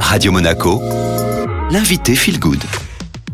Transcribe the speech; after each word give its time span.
Radio 0.00 0.32
Monaco, 0.32 0.80
l'invité 1.70 2.14
Feel 2.14 2.38
Good. 2.38 2.62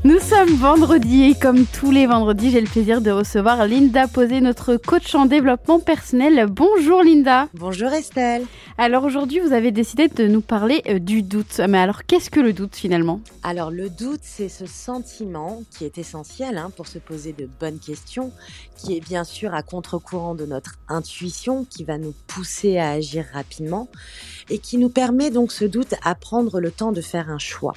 Nous 0.05 0.19
sommes 0.19 0.57
vendredi 0.57 1.23
et 1.23 1.35
comme 1.37 1.65
tous 1.65 1.93
les 1.93 2.07
vendredis, 2.09 2.51
j'ai 2.51 2.61
le 2.61 2.67
plaisir 2.67 3.01
de 3.01 3.13
recevoir 3.13 3.69
Linda 3.69 4.09
Posé, 4.09 4.41
notre 4.41 4.77
coach 4.77 5.15
en 5.15 5.27
développement 5.27 5.79
personnel. 5.79 6.47
Bonjour 6.51 7.05
Linda. 7.05 7.49
Bonjour 7.55 7.93
Estelle. 7.93 8.45
Alors 8.79 9.05
aujourd'hui, 9.05 9.39
vous 9.39 9.53
avez 9.53 9.71
décidé 9.71 10.09
de 10.09 10.27
nous 10.27 10.41
parler 10.41 10.83
euh, 10.89 10.99
du 10.99 11.23
doute. 11.23 11.61
Mais 11.69 11.79
alors, 11.79 12.05
qu'est-ce 12.05 12.31
que 12.31 12.41
le 12.41 12.53
doute 12.53 12.75
finalement? 12.75 13.21
Alors 13.45 13.71
le 13.71 13.89
doute, 13.89 14.23
c'est 14.23 14.49
ce 14.49 14.67
sentiment 14.67 15.63
qui 15.71 15.85
est 15.85 15.99
essentiel 15.99 16.59
hein, 16.59 16.73
pour 16.77 16.89
se 16.89 16.99
poser 16.99 17.33
de 17.33 17.49
bonnes 17.61 17.79
questions, 17.79 18.33
qui 18.77 18.97
est 18.97 19.01
bien 19.01 19.23
sûr 19.23 19.55
à 19.55 19.63
contre-courant 19.63 20.35
de 20.35 20.47
notre 20.47 20.79
intuition, 20.89 21.65
qui 21.65 21.85
va 21.85 21.97
nous 21.97 22.15
pousser 22.27 22.77
à 22.79 22.91
agir 22.91 23.25
rapidement 23.33 23.89
et 24.53 24.59
qui 24.59 24.77
nous 24.77 24.91
permet 24.91 25.31
donc 25.31 25.51
ce 25.51 25.65
doute 25.65 25.95
à 26.03 26.15
prendre 26.15 26.61
le 26.61 26.71
temps 26.71 26.93
de 26.93 27.01
faire 27.01 27.31
un 27.31 27.39
choix. 27.39 27.75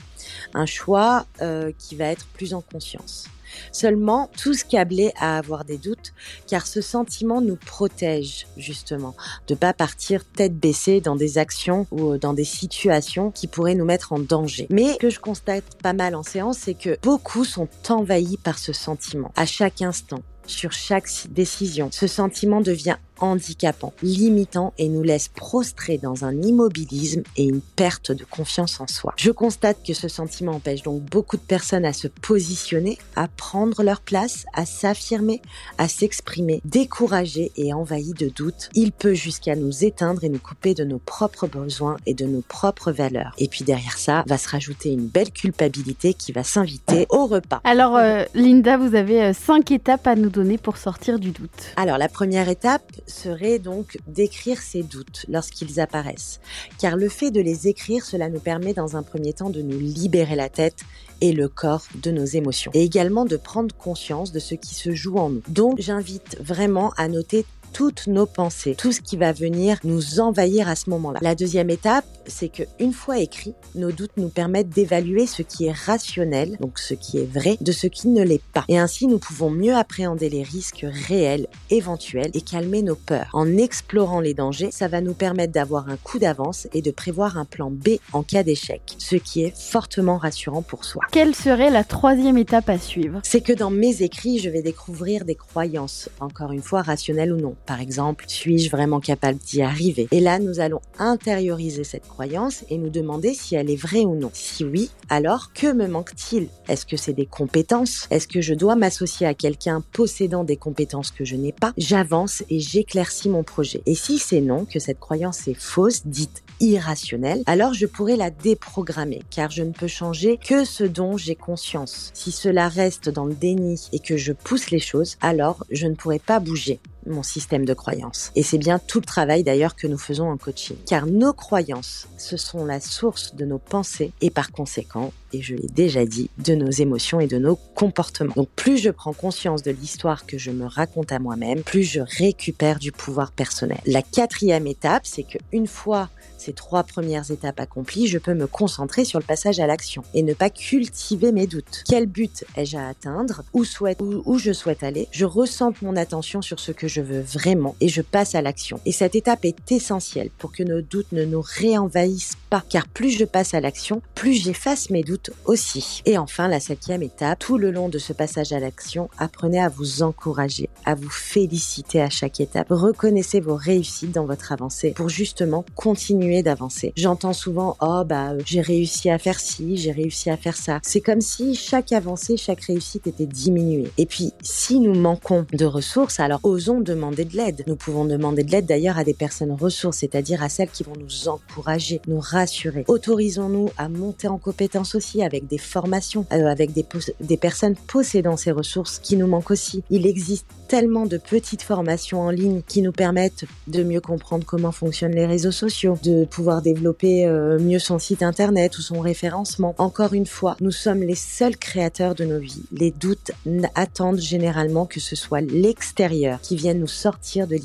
Un 0.54 0.66
choix 0.66 1.26
euh, 1.41 1.72
qui 1.80 1.95
va 1.95 2.05
être 2.05 2.26
plus 2.27 2.54
en 2.54 2.59
conscience. 2.62 3.27
Seulement, 3.72 4.30
tous 4.38 4.66
câblés 4.66 5.14
à 5.17 5.38
avoir 5.38 5.64
des 5.64 5.77
doutes, 5.77 6.14
car 6.48 6.67
ce 6.67 6.81
sentiment 6.81 7.40
nous 7.40 7.55
protège 7.55 8.48
justement 8.58 9.16
de 9.48 9.55
pas 9.55 9.72
partir 9.72 10.26
tête 10.26 10.58
baissée 10.58 11.00
dans 11.00 11.16
des 11.16 11.38
actions 11.38 11.88
ou 11.91 12.12
euh, 12.12 12.17
dans 12.17 12.34
des 12.34 12.44
situations 12.44 13.31
qui 13.31 13.48
pourraient 13.48 13.76
nous 13.76 13.86
mettre 13.86 14.12
en 14.12 14.20
danger. 14.20 14.67
Mais 14.70 14.94
ce 14.94 14.98
que 14.98 15.09
je 15.09 15.22
constate 15.22 15.81
pas 15.81 15.94
mal 15.94 16.14
en 16.14 16.23
séance, 16.23 16.58
c'est 16.58 16.73
que 16.73 16.98
beaucoup 17.02 17.45
sont 17.45 17.70
envahis 17.88 18.38
par 18.38 18.59
ce 18.59 18.73
sentiment 18.73 19.31
à 19.38 19.45
chaque 19.45 19.81
instant 19.81 20.20
sur 20.48 20.72
chaque 20.72 21.08
décision. 21.30 21.89
Ce 21.92 22.08
sentiment 22.08 22.62
devient 22.62 22.98
handicapant, 23.20 23.94
limitant 24.02 24.74
et 24.78 24.90
nous 24.90 25.04
laisse 25.04 25.28
prostrés 25.28 25.98
dans 25.98 26.26
un 26.26 26.42
immobilisme 26.42 27.23
et 27.38 27.44
une 27.46 27.62
perte 27.62 28.12
de 28.12 28.23
confiance 28.23 28.80
en 28.80 28.88
soi. 28.88 29.14
Je 29.18 29.32
constate 29.32 29.78
que 29.86 29.94
ce 29.94 30.08
sentiment 30.08 30.54
empêche 30.54 30.84
donc 30.84 31.02
beaucoup 31.02 31.38
de 31.38 31.42
personnes 31.42 31.86
à 31.86 31.94
se 31.94 32.08
positionner, 32.08 32.98
à 33.16 33.28
prendre 33.28 33.84
leur 33.84 34.02
place, 34.02 34.45
à 34.54 34.66
s'affirmer, 34.66 35.42
à 35.78 35.88
s'exprimer, 35.88 36.62
découragés 36.66 37.52
et 37.56 37.73
envahis 37.73 38.14
de 38.14 38.30
doutes. 38.30 38.70
Il 38.73 38.92
peut 38.92 39.14
jusqu'à 39.14 39.56
nous 39.56 39.84
éteindre 39.84 40.23
et 40.23 40.30
nous 40.30 40.39
couper 40.39 40.73
de 40.73 40.84
nos 40.84 41.00
propres 41.00 41.48
besoins 41.48 41.98
et 42.06 42.14
de 42.14 42.26
nos 42.26 42.42
propres 42.42 42.92
valeurs. 42.92 43.34
Et 43.38 43.48
puis 43.48 43.64
derrière 43.64 43.98
ça, 43.98 44.23
va 44.28 44.38
se 44.38 44.50
rajouter 44.50 44.92
une 44.92 45.08
belle 45.08 45.32
culpabilité 45.32 46.14
qui 46.14 46.32
va 46.32 46.44
s'inviter 46.44 47.06
au 47.09 47.26
repas. 47.26 47.61
Alors 47.64 47.95
euh, 47.95 48.23
Linda, 48.34 48.78
vous 48.78 48.95
avez 48.95 49.22
euh, 49.23 49.34
cinq 49.34 49.72
étapes 49.72 50.08
à 50.08 50.16
nous 50.16 50.30
donner 50.30 50.58
pour 50.58 50.78
sortir 50.78 51.20
du 51.20 51.32
doute. 51.32 51.73
Alors 51.76 51.98
la 51.98 52.09
première 52.09 52.50
étape, 52.50 52.92
serait 53.08 53.59
donc 53.59 53.98
d'écrire 54.08 54.61
ses 54.61 54.84
doutes 54.84 55.25
lorsqu'ils 55.30 55.80
apparaissent. 55.80 56.39
Car 56.80 56.98
le 56.98 57.09
fait 57.09 57.31
de 57.31 57.42
les 57.42 57.67
écrire, 57.67 58.06
cela 58.06 58.30
nous 58.30 58.39
permet 58.39 58.73
dans 58.73 58.95
un 58.95 59.03
premier 59.03 59.34
temps 59.34 59.50
de 59.50 59.61
nous 59.61 59.80
libérer 59.80 60.36
la 60.36 60.50
tête 60.50 60.81
et 61.22 61.31
le 61.31 61.48
corps 61.48 61.86
de 62.02 62.11
nos 62.11 62.26
émotions. 62.26 62.72
Et 62.73 62.83
également 62.83 63.26
de 63.26 63.38
prendre 63.38 63.73
conscience 63.76 64.31
de 64.31 64.39
ce 64.39 64.56
qui 64.56 64.76
se 64.76 64.94
joue 64.94 65.17
en 65.17 65.30
nous. 65.30 65.42
Donc 65.48 65.80
j'invite 65.80 66.38
vraiment 66.42 66.92
à 66.98 67.08
noter 67.08 67.45
toutes 67.76 68.08
nos 68.08 68.26
pensées, 68.26 68.73
tout 68.73 68.94
ce 68.94 69.02
qui 69.02 69.18
va 69.18 69.34
venir 69.34 69.80
nous 69.84 70.22
envahir 70.22 70.70
à 70.70 70.78
ce 70.78 70.90
moment-là. 70.92 71.20
La 71.22 71.36
deuxième 71.36 71.70
étape, 71.70 72.06
c'est 72.26 72.48
que 72.48 72.64
une 72.80 72.94
fois 72.94 73.20
écrit, 73.20 73.54
nos 73.76 73.92
doutes 73.92 74.16
nous 74.16 74.30
permettent 74.30 74.70
d'évaluer 74.70 75.28
ce 75.28 75.42
qui 75.42 75.66
est 75.66 75.73
rationnel, 75.73 76.56
donc 76.62 76.80
ce 76.80 76.94
qui 76.94 77.17
est 77.17 77.30
vrai, 77.30 77.58
de 77.59 77.73
ce 77.73 77.88
qui 77.88 78.08
ne 78.08 78.23
l'est 78.23 78.42
pas. 78.54 78.64
Et 78.70 78.78
ainsi, 78.78 79.08
nous 79.08 79.20
pouvons 79.20 79.50
mieux 79.50 79.76
appréhender 79.76 80.30
les 80.30 80.42
risques 80.42 80.86
réels, 80.90 81.48
éventuels, 81.70 82.32
et 82.34 82.40
calmer 82.40 82.82
nos 82.82 82.95
peurs. 82.95 83.30
En 83.34 83.58
explorant 83.58 84.22
les 84.22 84.34
dangers, 84.34 84.72
ça 84.72 84.88
va 84.88 85.02
nous 85.02 85.14
permettre 85.14 85.52
d'avoir 85.52 85.89
un 85.89 85.98
coup 85.98 86.17
d'avance 86.17 86.70
et 86.73 86.82
de 86.82 86.92
prévoir 86.92 87.38
un 87.38 87.44
plan 87.44 87.70
B 87.72 87.98
en 88.14 88.23
cas 88.23 88.44
d'échec, 88.44 88.95
ce 89.00 89.17
qui 89.17 89.44
est 89.44 89.54
fortement 89.54 90.17
rassurant 90.17 90.62
pour 90.62 90.86
soi. 90.86 91.04
Quelle 91.12 91.36
serait 91.36 91.72
la 91.72 91.84
troisième 91.84 92.38
étape 92.38 92.70
à 92.70 92.80
suivre? 92.80 93.20
C'est 93.23 93.42
que 93.42 93.52
dans 93.52 93.70
mes 93.70 94.02
écrits, 94.02 94.39
je 94.39 94.50
vais 94.50 94.62
découvrir 94.62 95.26
des 95.26 95.36
croyances, 95.36 96.08
encore 96.22 96.54
une 96.54 96.61
fois 96.61 96.82
rationnelles 96.82 97.33
ou 97.33 97.42
non 97.42 97.55
par 97.65 97.81
exemple, 97.81 98.26
suis-je 98.27 98.70
vraiment 98.70 98.99
capable 98.99 99.39
d'y 99.39 99.61
arriver? 99.61 100.08
Et 100.11 100.20
là, 100.20 100.39
nous 100.39 100.59
allons 100.59 100.81
intérioriser 100.99 101.83
cette 101.83 102.08
croyance 102.08 102.64
et 102.70 102.77
nous 102.77 102.89
demander 102.89 103.33
si 103.33 103.55
elle 103.55 103.70
est 103.70 103.76
vraie 103.76 104.05
ou 104.05 104.15
non. 104.15 104.31
Si 104.33 104.64
oui, 104.64 104.89
alors 105.09 105.53
que 105.53 105.71
me 105.71 105.87
manque-t-il? 105.87 106.48
Est-ce 106.67 106.86
que 106.86 106.98
c'est 106.98 107.14
des 107.14 107.25
compétences? 107.25 108.08
Est-ce 108.11 108.27
que 108.27 108.42
je 108.42 108.54
dois 108.54 108.75
m'associer 108.75 109.27
à 109.27 109.33
quelqu'un 109.33 109.83
possédant 109.92 110.43
des 110.43 110.58
compétences 110.58 111.11
que 111.11 111.25
je 111.25 111.36
n'ai 111.36 111.52
pas? 111.52 111.73
J'avance 111.77 112.43
et 112.49 112.59
j'éclaircis 112.59 113.30
mon 113.30 113.43
projet. 113.43 113.81
Et 113.86 113.95
si 113.95 114.20
c'est 114.20 114.42
non, 114.42 114.65
que 114.65 114.80
cette 114.80 114.99
croyance 114.99 115.48
est 115.48 115.59
fausse, 115.59 116.05
dite 116.05 116.43
irrationnelle, 116.59 117.43
alors 117.48 117.73
je 117.73 117.86
pourrais 117.86 118.15
la 118.15 118.30
déprogrammer, 118.30 119.23
car 119.30 119.52
je 119.52 119.64
ne 119.64 119.71
peux 119.71 119.87
changer 119.87 120.37
que 120.37 120.64
ce 120.64 120.83
dont 120.83 121.17
j'ai 121.17 121.36
conscience. 121.36 122.11
Si 122.14 122.31
cela 122.31 122.70
reste 122.70 123.09
dans 123.09 123.25
le 123.25 123.33
déni 123.33 123.89
et 123.92 123.99
que 123.99 124.17
je 124.17 124.31
pousse 124.31 124.71
les 124.71 124.80
choses, 124.80 125.17
alors 125.21 125.65
je 125.70 125.87
ne 125.87 125.95
pourrai 125.95 126.20
pas 126.20 126.39
bouger 126.39 126.80
mon 127.05 127.23
système 127.23 127.66
de 127.66 127.73
croyances. 127.73 128.31
Et 128.36 128.44
c'est 128.44 128.57
bien 128.57 128.80
tout 128.80 129.00
le 129.00 129.06
travail 129.06 129.44
d'ailleurs 129.44 129.75
que 129.75 129.88
nous 129.88 129.98
faisons 129.98 130.30
en 130.30 130.38
coaching. 130.38 130.77
Car 130.88 131.06
nos 131.06 131.33
croyances, 131.33 132.07
ce 132.18 132.38
sont 132.38 132.66
la 132.66 132.80
source 132.80 133.36
de 133.36 133.45
nos 133.45 133.60
pensées 133.60 134.12
et 134.21 134.30
par 134.30 134.51
conséquent, 134.51 135.12
et 135.33 135.42
je 135.42 135.56
l'ai 135.56 135.68
déjà 135.68 136.06
dit, 136.06 136.30
de 136.38 136.56
nos 136.56 136.69
émotions 136.69 137.19
et 137.19 137.27
de 137.27 137.38
nos 137.38 137.56
comportements. 137.56 138.33
Donc 138.36 138.50
plus 138.56 138.77
je 138.77 138.89
prends 138.89 139.13
conscience 139.13 139.63
de 139.63 139.71
l'histoire 139.71 140.25
que 140.25 140.38
je 140.38 140.51
me 140.51 140.66
raconte 140.66 141.12
à 141.12 141.19
moi-même, 141.19 141.63
plus 141.63 141.83
je 141.83 142.01
récupère 142.01 142.80
du 142.80 142.92
pouvoir 142.92 143.31
personnel. 143.31 143.80
La 143.86 144.01
quatrième 144.01 144.68
étape, 144.68 145.06
c'est 145.06 145.24
que 145.24 145.38
une 145.51 145.68
fois 145.68 146.10
ces 146.45 146.54
trois 146.54 146.83
premières 146.83 147.31
étapes 147.31 147.60
accomplies, 147.60 148.06
je 148.06 148.19
peux 148.19 148.36
me 148.36 148.45
concentrer 148.45 149.04
sur 149.04 149.18
le 149.18 149.25
passage 149.25 149.60
à 149.60 149.66
l'action 149.66 150.04
et 150.13 150.22
ne 150.22 150.36
pas 150.36 150.51
cultiver 150.51 151.31
mes 151.31 151.48
doutes. 151.48 151.83
Quel 151.89 152.06
but 152.06 152.45
ai-je 152.56 152.77
à 152.77 152.88
atteindre? 152.88 153.44
Où, 153.54 153.63
souhaite, 153.63 154.00
où, 154.01 154.38
je 154.38 154.54
souhaite 154.54 154.83
aller? 154.83 155.07
Je 155.12 155.25
ressens 155.25 155.74
mon 155.81 155.95
attention 155.95 156.44
sur 156.44 156.60
ce 156.60 156.72
que 156.72 156.88
je 156.88 156.94
veux 157.01 157.22
vraiment 157.22 157.75
et 157.81 157.88
je 157.88 158.01
passe 158.01 158.36
à 158.36 158.42
l'action. 158.42 158.80
Et 158.86 158.92
cette 158.92 159.16
étape 159.16 159.45
est 159.45 159.72
essentielle 159.72 160.30
pour 160.38 160.51
que 160.51 160.63
nos 160.63 160.81
doutes 160.81 161.12
ne 161.12 161.25
nous 161.25 161.44
réenvahissent 161.44 162.38
pas, 162.50 162.63
car 162.69 162.88
plus 162.88 163.12
je 163.12 163.25
passe 163.25 163.54
à 163.54 163.60
l'action, 163.60 164.01
plus 164.13 164.33
j'efface 164.33 164.89
mes 164.89 165.04
doutes 165.04 165.31
aussi. 165.45 166.01
Et 166.06 166.18
enfin, 166.18 166.48
la 166.48 166.60
cinquième 166.60 167.04
étape, 167.04 167.39
tout 167.39 167.57
le 167.57 167.72
long 167.72 167.89
de 167.89 167.98
ce 167.98 168.13
passage 168.13 168.54
à 168.54 168.60
l'action, 168.60 169.10
apprenez 169.18 169.62
à 169.62 169.69
vous 169.69 170.04
encourager, 170.04 170.69
à 170.86 170.95
vous 170.95 171.10
féliciter 171.10 172.01
à 172.01 172.10
chaque 172.10 172.39
étape. 172.39 172.68
Reconnaissez 172.69 173.39
vos 173.39 173.56
réussites 173.56 174.12
dans 174.12 174.25
votre 174.25 174.51
avancée 174.51 174.92
pour 174.92 175.10
justement 175.10 175.66
continuer 175.75 176.44
d'avancer. 176.44 176.94
J'entends 176.95 177.34
souvent, 177.34 177.78
oh 177.81 178.04
bah, 178.06 178.34
j'ai 178.45 178.62
réussi 178.62 179.10
à 179.10 179.18
faire 179.18 179.39
ci, 179.39 179.78
j'ai 179.78 179.92
réussi 179.92 180.30
à 180.30 180.38
faire 180.38 180.57
ça. 180.57 180.80
C'est 180.84 181.01
comme 181.01 181.22
si 181.22 181.56
chaque 181.56 181.92
avancée, 181.92 182.38
chaque 182.38 182.62
réussite 182.62 183.07
était 183.07 183.25
diminuée. 183.25 183.92
Et 183.98 184.06
puis, 184.06 184.34
si 184.42 184.80
nous 184.80 184.95
manquons 184.95 185.45
de 185.51 185.66
ressources, 185.66 186.19
alors 186.19 186.39
osons 186.44 186.81
demander 186.86 187.25
de 187.25 187.36
l'aide. 187.36 187.63
Nous 187.68 187.75
pouvons 187.75 188.06
demander 188.06 188.44
de 188.44 188.51
l'aide 188.51 188.66
d'ailleurs 188.66 188.98
à 188.98 189.04
des 189.04 189.13
personnes 189.13 189.51
ressources, 189.51 189.98
c'est-à-dire 189.98 190.42
à 190.42 190.48
celles 190.48 190.69
qui 190.69 190.84
vont 190.84 190.96
nous 190.98 191.28
encourager, 191.28 192.00
nous 192.07 192.19
rassurer. 192.19 192.86
Autorisons-nous 192.88 193.69
à 193.78 193.90
monter 193.90 194.30
en 194.30 194.38
compétence 194.38 194.96
aussi 194.96 195.24
avec 195.24 195.48
des 195.48 195.57
formations, 195.57 196.25
euh, 196.31 196.46
avec 196.46 196.72
des, 196.72 197.38
personnes 197.38 197.75
possédant 197.75 198.38
ces 198.38 198.51
ressources 198.51 199.00
qui 199.00 199.18
nous 199.18 199.28
manquent 199.28 199.51
aussi. 199.51 199.84
Il 199.90 200.07
existe 200.07 200.48
tellement 200.68 201.06
de 201.06 201.18
petites 201.18 201.62
formations 201.62 202.22
en 202.22 202.30
ligne 202.30 202.62
qui 202.68 202.81
nous 202.81 202.92
permettent 202.92 203.46
de 203.68 203.84
mieux 203.84 204.02
comprendre 204.02 204.46
comment 204.46 204.72
fonctionnent 204.72 205.16
les 205.16 205.25
réseaux 205.25 205.52
sociaux, 205.52 205.98
de 206.04 206.25
pouvoir 206.25 206.62
développer 206.62 207.25
euh, 207.25 207.60
mieux 207.60 207.80
son 207.80 208.00
site 208.00 208.24
internet 208.24 208.78
ou 208.78 208.81
son 208.81 209.00
référencement. 209.00 209.75
Encore 209.78 210.13
une 210.13 210.25
fois, 210.25 210.56
nous 210.62 210.72
sommes 210.72 211.02
les 211.02 211.16
seuls 211.16 211.57
créateurs 211.57 212.16
de 212.16 212.25
nos 212.25 212.40
vies. 212.40 212.63
Les 212.72 212.92
doutes 212.92 213.31
attendent 213.74 214.19
généralement 214.19 214.86
que 214.86 215.00
ce 215.00 215.16
soit 215.16 215.42
l'extérieur 215.42 216.40
qui 216.42 216.56
vienne 216.56 216.75
nous 216.75 216.88
sortir 216.88 217.47
de 217.47 217.57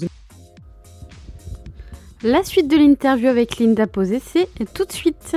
la 2.23 2.45
suite 2.45 2.69
de 2.69 2.77
l'interview 2.77 3.29
avec 3.29 3.57
Linda 3.59 3.87
Posé, 3.87 4.21
c'est 4.23 4.49
tout 4.75 4.85
de 4.85 4.93
suite 4.93 5.37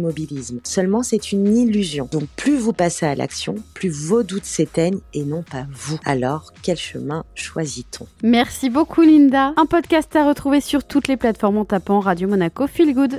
mobilisme. 0.00 0.60
Seulement, 0.64 1.02
c'est 1.02 1.32
une 1.32 1.56
illusion. 1.56 2.08
Donc, 2.10 2.24
plus 2.36 2.56
vous 2.56 2.72
passez 2.72 3.06
à 3.06 3.14
l'action, 3.14 3.56
plus 3.74 3.90
vos 3.90 4.22
doutes 4.22 4.44
s'éteignent 4.44 5.00
et 5.14 5.24
non 5.24 5.42
pas 5.42 5.66
vous. 5.70 5.98
Alors, 6.04 6.52
quel 6.62 6.76
chemin 6.76 7.24
choisit-on? 7.34 8.06
Merci 8.22 8.70
beaucoup, 8.70 9.02
Linda. 9.02 9.52
Un 9.56 9.66
podcast 9.66 10.14
à 10.16 10.26
retrouver 10.26 10.60
sur 10.60 10.84
toutes 10.84 11.08
les 11.08 11.16
plateformes 11.16 11.58
en 11.58 11.64
tapant 11.64 12.00
Radio 12.00 12.28
Monaco 12.28 12.66
Feel 12.66 12.94
Good. 12.94 13.08